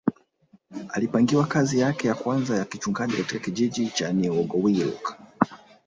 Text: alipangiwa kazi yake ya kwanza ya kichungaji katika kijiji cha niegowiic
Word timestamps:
alipangiwa 0.93 1.45
kazi 1.45 1.79
yake 1.79 2.07
ya 2.07 2.15
kwanza 2.15 2.55
ya 2.57 2.65
kichungaji 2.65 3.13
katika 3.17 3.39
kijiji 3.39 3.87
cha 3.89 4.13
niegowiic 4.13 5.13